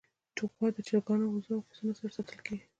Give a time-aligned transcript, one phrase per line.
[0.55, 2.65] غوا د چرګانو، وزو، او پسونو سره ساتل کېږي.